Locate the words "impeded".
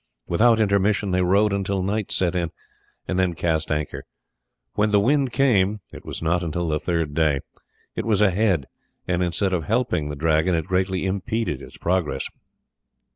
11.05-11.61